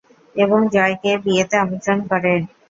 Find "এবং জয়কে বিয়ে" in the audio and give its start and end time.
0.35-1.43